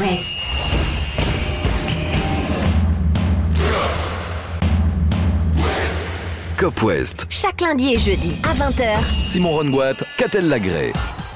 [0.00, 0.38] West.
[6.56, 7.26] Cop West.
[7.30, 9.02] Chaque lundi et jeudi à 20h.
[9.24, 10.92] Simon Rongoat, Catel Lagré.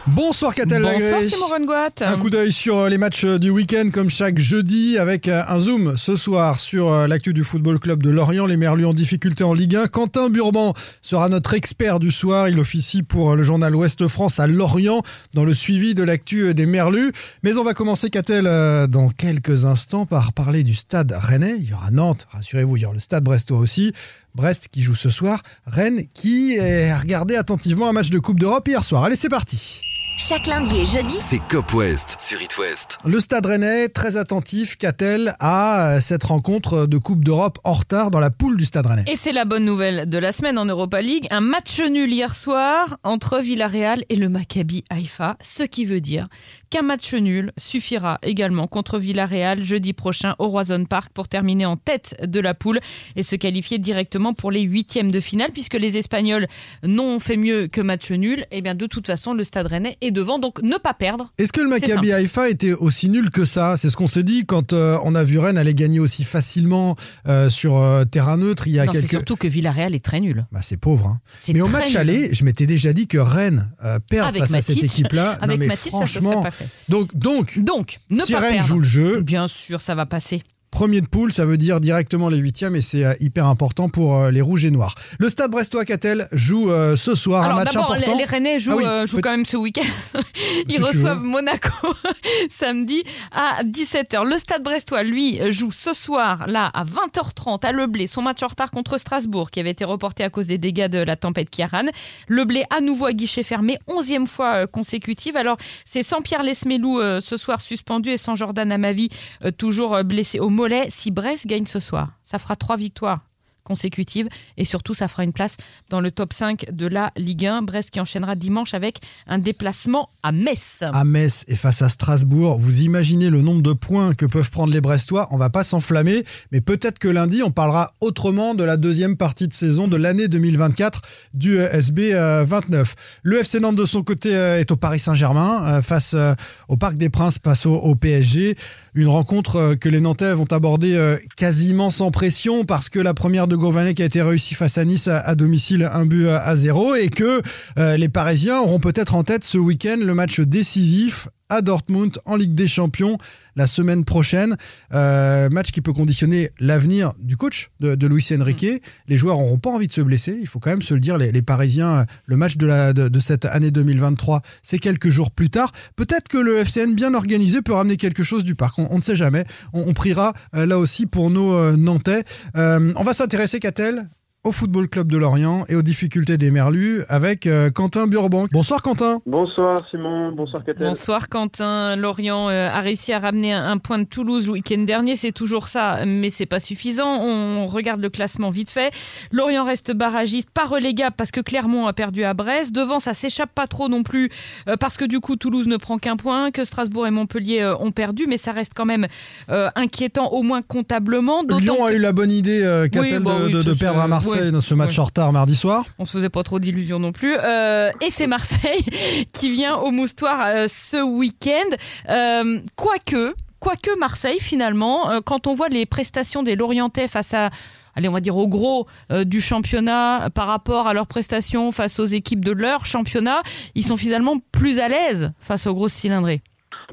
[0.08, 1.22] Bonsoir Catel Bonsoir.
[1.22, 1.90] Simon Rongoat.
[2.00, 5.60] Un coup d'œil sur euh, les matchs du week-end comme chaque jeudi avec euh, un
[5.60, 9.44] zoom ce soir sur euh, l'actu du Football Club de Lorient, les Merlus en difficulté
[9.44, 9.86] en Ligue 1.
[9.86, 12.48] Quentin Burban sera notre expert du soir.
[12.48, 15.02] Il officie pour le journal Ouest France à Lorient
[15.34, 17.12] dans le suivi de l'actu des Merlus.
[17.44, 21.54] Mais on va commencer Catel euh, dans quelques instants par parler du stade rennais.
[21.58, 23.92] Il y aura Nantes, rassurez-vous, il y aura le stade brestois aussi.
[24.34, 28.66] Brest qui joue ce soir, Rennes qui a regardé attentivement un match de Coupe d'Europe
[28.66, 29.04] hier soir.
[29.04, 29.82] Allez, c'est parti.
[30.18, 32.98] Chaque lundi et jeudi, C'est Cop West sur It West.
[33.04, 38.10] Le Stade Rennais, très attentif, qu'a-t-elle à euh, cette rencontre de Coupe d'Europe en retard
[38.10, 39.04] dans la poule du Stade Rennais?
[39.06, 41.26] Et c'est la bonne nouvelle de la semaine en Europa League.
[41.30, 46.28] Un match nul hier soir entre Villarreal et le Maccabi Haïfa, ce qui veut dire
[46.68, 51.76] qu'un match nul suffira également contre Villarreal jeudi prochain au Roison Park pour terminer en
[51.76, 52.80] tête de la poule
[53.16, 56.46] et se qualifier directement pour les huitièmes de finale puisque les Espagnols
[56.82, 58.44] n'ont fait mieux que match nul.
[58.50, 61.30] Et bien de toute façon, le Stade Rennais est devant, donc ne pas perdre.
[61.38, 63.76] Est-ce que le Maccabi Haïfa était aussi nul que ça?
[63.76, 66.94] C'est ce qu'on s'est dit quand euh, on a vu Rennes aller gagner aussi facilement
[67.28, 69.08] euh, sur euh, terrain neutre il y a Non, quelques...
[69.08, 70.46] surtout que Villarreal est très nul.
[70.52, 71.06] Bah, c'est pauvre.
[71.06, 71.20] Hein.
[71.38, 71.96] C'est Mais au match nul.
[71.98, 73.70] aller, je m'étais déjà dit que Rennes
[74.08, 75.38] perd Avec face à cette équipe-là.
[75.42, 76.68] Non, Avec mais Mathis, ça, franchement, pas fait.
[76.88, 78.68] donc, donc Donc, ne si pas Rennes perdre.
[78.68, 80.42] joue le jeu, Bien sûr, ça va passer.
[80.72, 84.16] Premier de poule, ça veut dire directement les huitièmes et c'est euh, hyper important pour
[84.16, 84.94] euh, les rouges et noirs.
[85.18, 87.94] Le Stade Brestois Catel joue euh, ce soir un match important.
[88.12, 89.82] les, les Rennais jouent, Ah oui, euh, jouent peut- quand même ce week-end.
[90.68, 91.20] Ils reçoivent.
[91.22, 91.68] Monaco
[92.50, 94.24] samedi à 17h.
[94.26, 98.42] Le Stade Brestois, lui, joue ce soir, là, à 20h30, à Le Blé, son match
[98.42, 101.50] en retard contre Strasbourg, qui avait été reporté à cause des dégâts de la tempête
[101.50, 101.86] Kiaran.
[102.28, 105.36] Le Blé, à nouveau à guichet fermé, 11e fois euh, consécutive.
[105.36, 109.10] Alors, c'est sans Pierre Lesmelou ce soir suspendu et sans Jordan Amavi
[109.58, 110.90] toujours blessé au mollet.
[110.90, 113.24] Si Brest gagne ce soir, ça fera trois victoires
[113.64, 115.56] consécutives et surtout ça fera une place
[115.90, 117.62] dans le top 5 de la Ligue 1.
[117.62, 120.82] Brest qui enchaînera dimanche avec un déplacement à Metz.
[120.82, 122.58] à Metz et face à Strasbourg.
[122.58, 125.28] Vous imaginez le nombre de points que peuvent prendre les Brestois.
[125.30, 129.48] On va pas s'enflammer, mais peut-être que lundi, on parlera autrement de la deuxième partie
[129.48, 131.02] de saison de l'année 2024
[131.34, 132.94] du euh, SB euh, 29.
[133.22, 136.34] Le FC Nantes de son côté euh, est au Paris Saint-Germain euh, face euh,
[136.68, 138.56] au Parc des Princes, face au, PSG.
[138.94, 143.14] Une rencontre euh, que les Nantais vont aborder euh, quasiment sans pression parce que la
[143.14, 146.56] première de Gourvanek a été réussie face à Nice à, domicile, un but à, à
[146.56, 147.42] zéro, et que
[147.78, 152.36] euh, les Parisiens auront peut-être en tête ce week-end le match décisif à Dortmund en
[152.36, 153.18] Ligue des Champions
[153.56, 154.56] la semaine prochaine.
[154.94, 158.82] Euh, match qui peut conditionner l'avenir du coach de, de Luis Enrique.
[159.06, 161.18] Les joueurs n'auront pas envie de se blesser, il faut quand même se le dire.
[161.18, 165.10] Les, les Parisiens, euh, le match de, la, de, de cette année 2023, c'est quelques
[165.10, 165.72] jours plus tard.
[165.94, 168.78] Peut-être que le FCN bien organisé peut ramener quelque chose du parc.
[168.78, 169.44] On, on ne sait jamais.
[169.74, 172.24] On, on priera euh, là aussi pour nos euh, Nantais.
[172.54, 174.08] On va s'intéresser, Catel
[174.44, 178.50] au Football Club de Lorient et aux difficultés des Merlus avec euh, Quentin Burbank.
[178.50, 179.20] Bonsoir Quentin.
[179.24, 180.88] Bonsoir Simon, bonsoir Catel.
[180.88, 181.94] Bonsoir Quentin.
[181.94, 185.14] Lorient euh, a réussi à ramener un, un point de Toulouse le week-end dernier.
[185.14, 187.20] C'est toujours ça, mais c'est pas suffisant.
[187.22, 188.92] On regarde le classement vite fait.
[189.30, 192.72] Lorient reste barragiste, pas relégable parce que Clermont a perdu à Brest.
[192.72, 194.28] Devant, ça s'échappe pas trop non plus
[194.68, 197.76] euh, parce que du coup Toulouse ne prend qu'un point, que Strasbourg et Montpellier euh,
[197.78, 199.06] ont perdu, mais ça reste quand même
[199.50, 201.42] euh, inquiétant au moins comptablement.
[201.60, 203.78] Lyon que- a eu la bonne idée, euh, Oui, bah de, oui, de- de ça,
[203.78, 204.52] perdre à Marseille ouais.
[204.52, 205.00] dans ce match Ouais.
[205.00, 205.84] en retard mardi soir.
[205.98, 207.34] On se faisait pas trop d'illusions non plus.
[207.42, 208.84] Euh, et c'est Marseille
[209.32, 211.76] qui vient au Moustoir euh, ce week-end.
[212.10, 217.50] Euh, quoique, quoique Marseille finalement, euh, quand on voit les prestations des Lorientais face à
[217.94, 221.72] Allez, on va dire au gros euh, du championnat euh, par rapport à leurs prestations
[221.72, 223.42] face aux équipes de leur championnat,
[223.74, 226.40] ils sont finalement plus à l'aise face aux grosses cylindrées.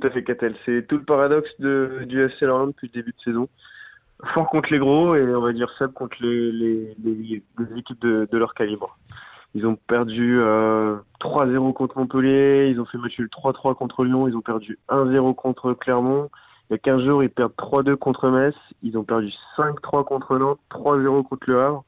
[0.02, 3.12] Tout à fait Catel, c'est tout le paradoxe de, du FC Lorient depuis le début
[3.18, 3.48] de saison.
[4.34, 8.02] Fort contre les gros et on va dire faible contre les, les, les- les équipes
[8.02, 8.98] de, de leur calibre.
[9.56, 14.28] Ils ont perdu euh, 3-0 contre Montpellier, ils ont fait match nul 3-3 contre Lyon,
[14.28, 16.30] ils ont perdu 1-0 contre Clermont.
[16.70, 18.54] Il y a 15 jours, ils perdent 3-2 contre Metz,
[18.84, 21.84] ils ont perdu 5-3 contre Nantes, 3-0 contre Le Havre.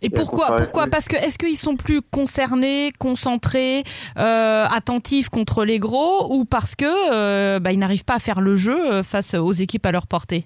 [0.00, 0.86] Et Et pourquoi Pourquoi?
[0.86, 3.82] Parce que est-ce qu'ils sont plus concernés, concentrés,
[4.18, 8.40] euh, attentifs contre les gros, ou parce que euh, bah, ils n'arrivent pas à faire
[8.40, 10.44] le jeu euh, face aux équipes à leur portée?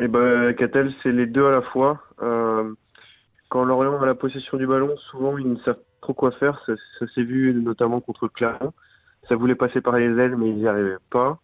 [0.00, 2.02] Eh ben, Catel, c'est les deux à la fois.
[2.22, 2.72] Euh,
[3.48, 6.60] quand Lorient a la possession du ballon, souvent ils ne savent trop quoi faire.
[6.66, 8.72] Ça, s'est vu notamment contre Clermont.
[9.28, 11.38] Ça voulait passer par les ailes, mais ils n'y arrivaient pas.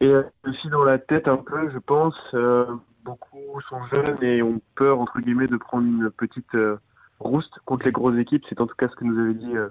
[0.00, 2.14] Et euh, aussi dans la tête un peu, je pense.
[2.34, 2.66] euh,
[3.06, 6.76] beaucoup sont jeunes et ont peur entre guillemets de prendre une petite euh,
[7.18, 8.44] contre les grosses équipes.
[8.48, 9.68] C'est en tout cas ce que nous avait dit euh,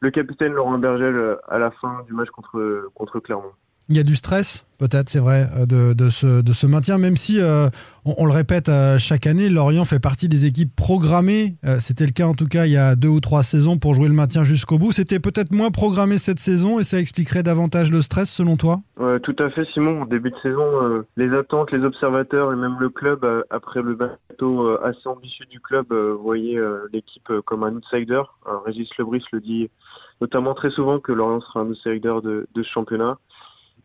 [0.00, 3.52] le capitaine Laurent Bergel euh, à la fin du match contre contre Clermont.
[3.90, 6.96] Il y a du stress, peut-être, c'est vrai, euh, de, de, ce, de ce maintien,
[6.96, 7.66] même si, euh,
[8.04, 11.56] on, le répète euh, chaque année, Lorient fait partie des équipes programmées.
[11.80, 14.06] C'était le cas en tout cas il y a deux ou trois saisons pour jouer
[14.06, 14.92] le maintien jusqu'au bout.
[14.92, 18.78] C'était peut-être moins programmé cette saison et ça expliquerait davantage le stress selon toi?
[18.96, 20.02] Ouais, Tout à fait, Simon.
[20.02, 24.68] En début de saison, les attentes, les observateurs et même le club, après le bateau
[24.84, 25.92] assez ambitieux du club,
[26.22, 26.60] voyaient
[26.92, 28.22] l'équipe comme un outsider.
[28.64, 29.68] Régis Lebris le dit
[30.20, 33.18] notamment très souvent que Lorient sera un outsider de, de ce championnat.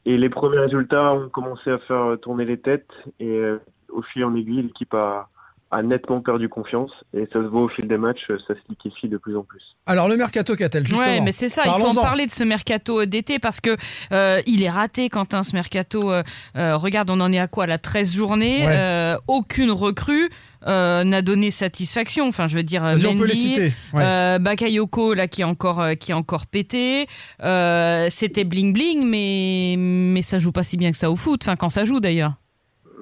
[0.06, 2.92] Et les premiers résultats ont commencé à faire tourner les têtes.
[3.20, 3.60] Et euh,
[3.90, 5.30] au fil en aiguille, l'équipe a,
[5.72, 9.08] a, nettement perdu confiance et ça se voit au fil des matchs, ça se liquéfie
[9.08, 9.76] de plus en plus.
[9.86, 11.06] Alors le mercato Catel, justement.
[11.06, 13.76] Ouais, mais c'est ça, il faut en parler de ce mercato d'été parce que
[14.12, 16.12] euh, il est raté Quentin ce mercato.
[16.12, 16.24] Euh,
[16.56, 19.16] regarde, on en est à quoi la 13 journées, ouais.
[19.28, 20.30] aucune recrue.
[20.68, 22.28] Euh, n'a donné satisfaction.
[22.28, 23.72] Enfin, je veux dire, Mendy, on peut les citer.
[23.94, 24.04] Ouais.
[24.04, 27.06] Euh, Bakayoko là qui est encore euh, qui est encore pété.
[27.44, 31.42] Euh, C'était bling bling, mais mais ça joue pas si bien que ça au foot.
[31.44, 32.34] Enfin, quand ça joue d'ailleurs.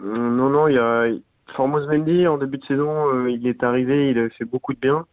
[0.04, 1.06] Non, non, il y a
[1.56, 5.06] Formos Mendy en début de saison, il est arrivé, il a fait beaucoup de bien,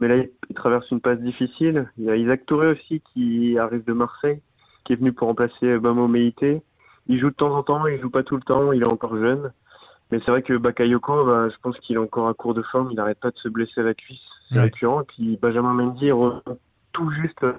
[0.00, 1.90] mais là il traverse une passe difficile.
[1.98, 4.40] Il y a Isaac Touré aussi qui arrive de Marseille,
[4.84, 6.62] qui est venu pour remplacer Bamo Meite.
[7.06, 9.16] Il joue de temps en temps, il joue pas tout le temps, il est encore
[9.16, 9.52] jeune.
[10.10, 12.90] Mais c'est vrai que Bakayoko, bah, je pense qu'il est encore à court de forme,
[12.90, 14.62] il n'arrête pas de se blesser à la cuisse, c'est ouais.
[14.62, 15.02] récurrent.
[15.02, 16.40] Et puis Benjamin Mendy revient
[16.92, 17.54] tout juste là.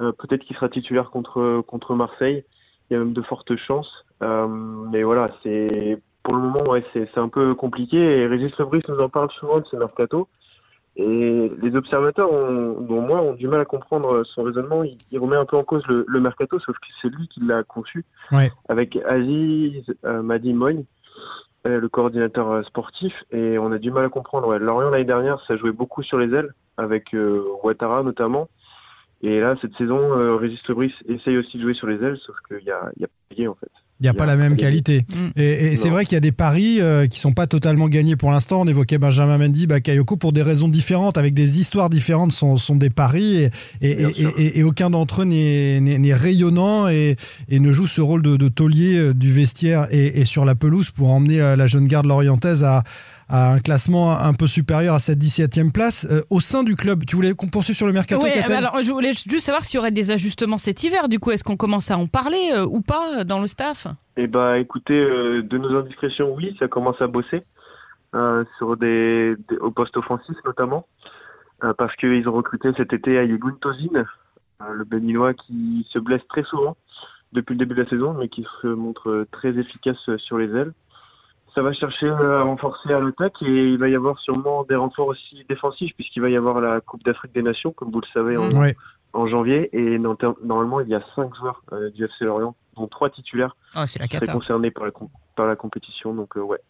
[0.00, 2.44] Euh, Peut-être qu'il sera titulaire contre, contre Marseille,
[2.90, 4.04] il y a même de fortes chances.
[4.22, 7.96] Euh, mais voilà, c'est pour le moment, ouais, c'est un peu compliqué.
[7.96, 10.28] Et Régis Lebris nous en parle souvent de ce mercato.
[10.94, 14.84] Et les observateurs, ont, dont moi, ont du mal à comprendre son raisonnement.
[14.84, 17.40] Il, il remet un peu en cause le, le mercato, sauf que c'est lui qui
[17.40, 18.52] l'a conçu, ouais.
[18.68, 20.84] avec Aziz euh, Madi Moy
[21.64, 24.48] le coordinateur sportif et on a du mal à comprendre.
[24.48, 24.58] Ouais.
[24.58, 28.48] Lorient l'année dernière, ça jouait beaucoup sur les ailes avec euh, Ouattara notamment.
[29.22, 32.34] Et là, cette saison, euh, Régis Lebris essaye aussi de jouer sur les ailes, sauf
[32.48, 33.70] qu'il y a, il y a payé en fait.
[34.02, 35.06] Il n'y a, a, pas la même qualité.
[35.08, 35.40] Mmh.
[35.40, 38.16] Et, et c'est vrai qu'il y a des paris euh, qui sont pas totalement gagnés
[38.16, 38.62] pour l'instant.
[38.62, 42.74] On évoquait Benjamin Mendy, Bakayoko pour des raisons différentes, avec des histoires différentes, sont, sont
[42.74, 43.44] des paris
[43.80, 47.16] et, et, et aucun d'entre eux n'est rayonnant et,
[47.50, 51.38] ne joue ce rôle de, de taulier du vestiaire et, sur la pelouse pour emmener
[51.38, 52.82] la, la jeune garde lorientaise à,
[53.32, 56.06] à un classement un peu supérieur à cette 17e place.
[56.10, 58.92] Euh, au sein du club, tu voulais qu'on poursuive sur le mercato Oui, alors je
[58.92, 61.08] voulais juste savoir s'il y aurait des ajustements cet hiver.
[61.08, 63.88] Du coup, est-ce qu'on commence à en parler euh, ou pas dans le staff?
[64.18, 67.44] Eh bah, écoutez, euh, de nos indiscrétions, oui, ça commence à bosser
[68.14, 70.86] euh, sur des, des, au poste offensif notamment,
[71.64, 74.04] euh, parce qu'ils ont recruté cet été Ayegun Tozin,
[74.70, 76.76] le Béninois qui se blesse très souvent
[77.32, 80.72] depuis le début de la saison, mais qui se montre très efficace sur les ailes
[81.54, 85.08] ça va chercher à renforcer à l'attaque et il va y avoir sûrement des renforts
[85.08, 88.36] aussi défensifs puisqu'il va y avoir la Coupe d'Afrique des Nations, comme vous le savez,
[88.36, 88.74] en, ouais.
[89.12, 89.68] en janvier.
[89.72, 93.82] Et normalement, il y a cinq joueurs euh, du FC Lorient, dont trois titulaires, oh,
[93.82, 94.92] qui seraient concernés par la,
[95.36, 96.14] par la compétition.
[96.14, 96.60] Donc, euh, ouais.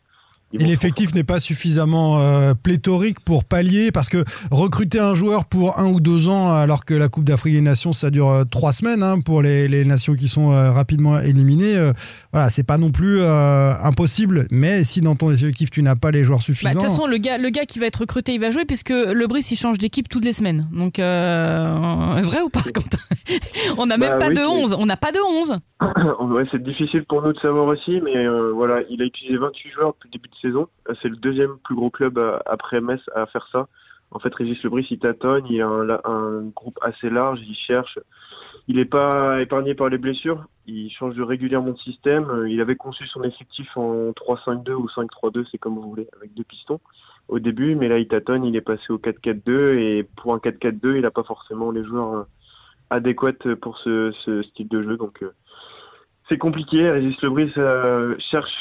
[0.55, 5.79] Et l'effectif n'est pas suffisamment euh, pléthorique pour pallier, parce que recruter un joueur pour
[5.79, 8.73] un ou deux ans, alors que la Coupe d'Afrique des Nations, ça dure euh, trois
[8.73, 11.93] semaines hein, pour les, les, nations qui sont euh, rapidement éliminées, euh,
[12.33, 14.47] voilà, c'est pas non plus euh, impossible.
[14.51, 16.71] Mais si dans ton effectif tu n'as pas les joueurs suffisants.
[16.71, 18.65] De bah, toute façon, le gars, le gars qui va être recruté, il va jouer,
[18.65, 20.69] puisque le Brice il change d'équipe toutes les semaines.
[20.73, 22.99] Donc, euh, vrai ou pas, Quentin?
[23.77, 24.77] On n'a même bah, pas oui, de 11.
[24.79, 25.59] On n'a pas de 11.
[26.21, 29.71] ouais, c'est difficile pour nous de savoir aussi, mais euh, voilà, il a utilisé 28
[29.71, 30.69] joueurs depuis le début de saison.
[31.01, 33.69] C'est le deuxième plus gros club après Metz à faire ça.
[34.11, 37.99] En fait, Régis Lebris, il tâtonne, il a un, groupe assez large, il cherche.
[38.69, 42.47] Il n'est pas épargné par les blessures, il change régulièrement de système.
[42.49, 46.45] Il avait conçu son effectif en 3-5-2 ou 5-3-2, c'est comme vous voulez, avec deux
[46.45, 46.81] pistons
[47.29, 50.97] au début, mais là, il tâtonne, il est passé au 4-4-2, et pour un 4-4-2,
[50.97, 52.27] il n'a pas forcément les joueurs
[52.91, 55.25] adéquats pour ce, ce style de jeu, donc
[56.29, 56.91] c'est compliqué.
[56.91, 58.53] Régis Lebris euh, cherche,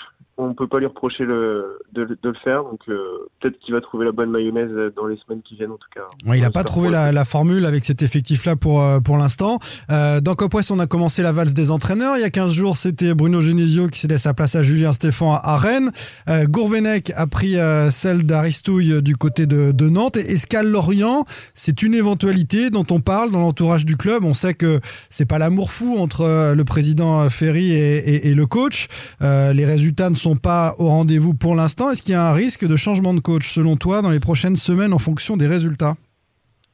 [0.42, 3.74] on ne peut pas lui reprocher le, de, de le faire, donc euh, peut-être qu'il
[3.76, 6.02] va trouver la bonne mayonnaise dans les semaines qui viennent en tout cas.
[6.26, 9.60] Ouais, il n'a pas trouvé la, la, formule avec cet effectif-là pour, euh, pour l'instant.
[9.92, 12.18] Euh, dans Cop West, on a commencé la valse des entraîneurs.
[12.18, 14.94] Il y a 15 jours, c'était Bruno Genesio qui s'est laissé sa place à Julien
[14.94, 15.92] Stéphan à, Rennes.
[16.28, 17.58] Euh, Gourvenec a pris
[17.92, 20.18] celle d'Aristouille du côté de, de Nantes.
[20.18, 24.24] Et Escal Lorient, c'est une éventualité dont on parle dans l'entourage du club.
[24.24, 24.80] On sait que
[25.10, 28.88] c'est pas l'amour fou entre le président Ferry et, et, et le coach.
[29.22, 31.90] les résultats ne sont pas au rendez-vous pour l'instant.
[31.90, 34.56] Est-ce qu'il y a un risque de changement de coach selon toi dans les prochaines
[34.56, 35.96] semaines en fonction des résultats?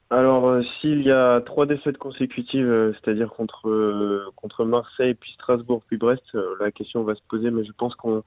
[0.09, 5.33] Alors, euh, s'il y a trois défaites consécutives, euh, c'est-à-dire contre euh, contre Marseille, puis
[5.33, 6.23] Strasbourg, puis Brest,
[6.61, 8.23] la question va se poser, mais je pense qu'on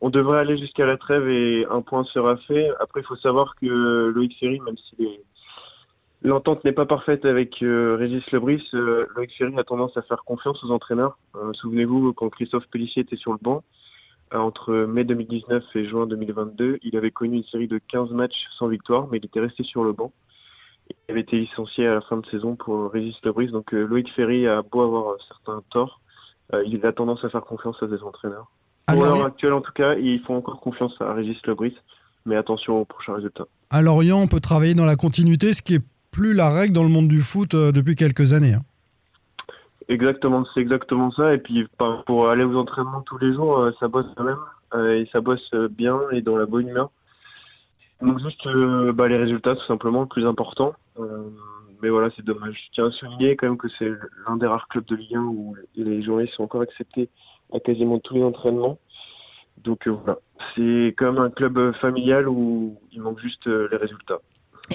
[0.00, 2.70] on devrait aller jusqu'à la trêve et un point sera fait.
[2.80, 5.22] Après, il faut savoir que Loïc Ferry, même est
[6.24, 8.62] L'entente n'est pas parfaite avec Régis Lebris.
[8.72, 11.18] Loïc Ferry a tendance à faire confiance aux entraîneurs.
[11.54, 13.64] Souvenez-vous, quand Christophe Pellissier était sur le banc,
[14.34, 18.68] entre mai 2019 et juin 2022, il avait connu une série de 15 matchs sans
[18.68, 20.12] victoire, mais il était resté sur le banc.
[20.90, 23.48] Il avait été licencié à la fin de saison pour Régis Lebris.
[23.48, 26.00] Donc euh, Loïc Ferry a beau avoir certains torts,
[26.54, 28.50] euh, il a tendance à faire confiance à des entraîneurs.
[28.88, 31.74] Alors, l'heure actuelle, en tout cas, ils font encore confiance à Régis Lebris,
[32.26, 33.46] mais attention aux prochains résultats.
[33.70, 36.82] à Lorient, on peut travailler dans la continuité, ce qui est plus la règle dans
[36.82, 38.54] le monde du foot euh, depuis quelques années.
[38.54, 38.62] hein.
[39.88, 41.34] Exactement, c'est exactement ça.
[41.34, 41.66] Et puis
[42.06, 44.38] pour aller aux entraînements tous les jours, euh, ça bosse quand même.
[44.74, 46.90] euh, et ça bosse euh, bien et dans la bonne humeur.
[48.00, 48.48] Donc juste
[48.94, 50.74] bah, les résultats, tout simplement, le plus important.
[51.82, 52.60] Mais voilà, c'est dommage.
[52.66, 53.90] Je tiens à souligner quand même que c'est
[54.26, 57.08] l'un des rares clubs de Ligue 1 où les journalistes sont encore acceptés
[57.52, 58.78] à quasiment tous les entraînements.
[59.58, 60.18] Donc voilà,
[60.56, 64.18] c'est même un club familial où il manque juste les résultats.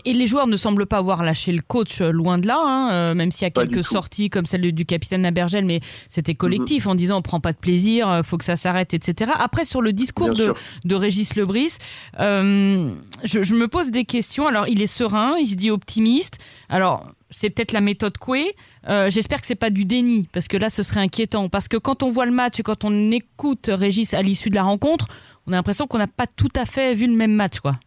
[0.05, 2.91] Et les joueurs ne semblent pas avoir lâché le coach euh, loin de là, hein,
[2.91, 5.79] euh, même s'il y a Pas quelques sorties comme celle du capitaine Abergel, mais
[6.09, 9.31] c'était collectif en disant on prend pas de plaisir, euh, faut que ça s'arrête, etc.
[9.39, 10.55] Après sur le discours Bien de, sûr.
[10.85, 11.73] de Régis Lebris,
[12.19, 12.91] euh,
[13.23, 14.45] je, je me pose des questions.
[14.45, 16.37] Alors il est serein, il se dit optimiste.
[16.69, 18.55] Alors c'est peut-être la méthode Coué.
[18.89, 21.77] Euh, J'espère que c'est pas du déni parce que là ce serait inquiétant parce que
[21.77, 25.07] quand on voit le match et quand on écoute Régis à l'issue de la rencontre,
[25.47, 27.79] on a l'impression qu'on n'a pas tout à fait vu le même match, quoi.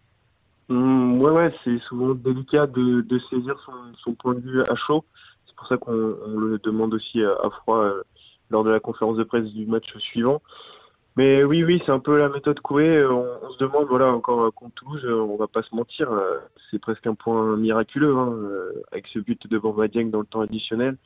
[0.70, 3.72] Hum, ouais, ouais, c'est souvent délicat de, de saisir son,
[4.04, 5.04] son point de vue à chaud.
[5.46, 8.02] C'est pour ça qu'on on le demande aussi à, froid euh,
[8.50, 10.40] lors de la conférence de presse du match suivant.
[11.16, 12.86] Mais oui, oui, c'est un peu la méthode Coué.
[12.86, 15.74] Euh, On, on se demande, voilà, encore euh, contre Toulouse, euh, on va pas se
[15.74, 16.08] mentir,
[16.70, 18.32] c'est presque un point miraculeux hein,
[18.92, 20.96] avec ce but de Bamba Dieng dans le temps additionnel.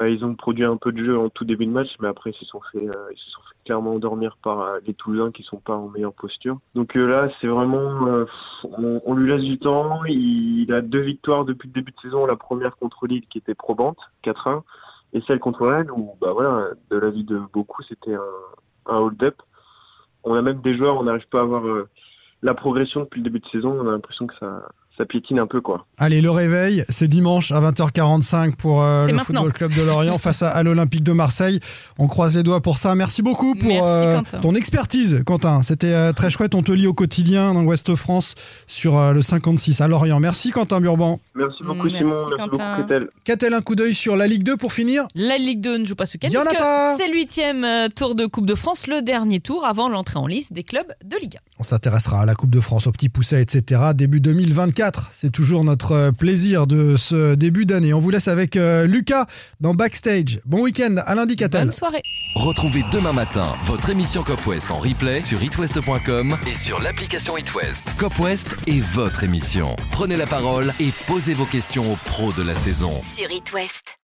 [0.00, 2.30] Euh, ils ont produit un peu de jeu en tout début de match, mais après
[2.30, 5.32] ils se sont fait, euh, ils se sont fait clairement endormir par euh, les Toulousains
[5.32, 6.58] qui sont pas en meilleure posture.
[6.74, 8.26] Donc là, c'est vraiment,
[8.64, 10.04] on, on lui laisse du temps.
[10.04, 12.26] Il, il a deux victoires depuis le début de saison.
[12.26, 14.62] La première contre Lille qui était probante, 4-1,
[15.14, 18.20] et celle contre Rennes où, bah voilà, de l'avis de beaucoup, c'était un,
[18.86, 19.40] un hold-up.
[20.24, 21.62] On a même des joueurs, on n'arrive pas à avoir
[22.42, 23.78] la progression depuis le début de saison.
[23.80, 25.86] On a l'impression que ça, ça piétine un peu, quoi.
[25.98, 29.42] Allez, le réveil, c'est dimanche à 20h45 pour euh, le maintenant.
[29.42, 31.60] Football Club de Lorient face à, à l'Olympique de Marseille.
[31.98, 32.94] On croise les doigts pour ça.
[32.94, 35.62] Merci beaucoup pour Merci, euh, ton expertise, Quentin.
[35.62, 36.54] C'était euh, très chouette.
[36.54, 38.34] On te lit au quotidien dans l'Ouest France
[38.66, 40.20] sur euh, le 56 à Lorient.
[40.20, 41.20] Merci, Quentin Burban.
[41.34, 42.14] Merci beaucoup, Merci, Simon.
[42.28, 42.76] Merci Quentin.
[42.76, 45.06] beaucoup, un coup d'œil sur la Ligue 2 pour finir?
[45.14, 47.14] La Ligue 2 ne joue pas ce week-end Y en a puisque pas c'est le
[47.14, 50.62] huitième euh, tour de Coupe de France, le dernier tour avant l'entrée en liste des
[50.62, 51.38] clubs de Ligue 1.
[51.58, 53.92] On s'intéressera à la Coupe de France, au petit pousset, etc.
[53.94, 54.85] Début 2024.
[55.12, 57.92] C'est toujours notre euh, plaisir de ce début d'année.
[57.94, 59.26] On vous laisse avec euh, Lucas
[59.60, 60.40] dans Backstage.
[60.44, 60.96] Bon week-end.
[61.06, 62.02] À lundi, Bonne soirée.
[62.36, 67.94] Retrouvez demain matin votre émission Cop West en replay sur itwest.com et sur l'application itwest.
[67.96, 69.76] Cop West est votre émission.
[69.92, 72.92] Prenez la parole et posez vos questions aux pros de la saison.
[73.02, 74.05] Sur It West.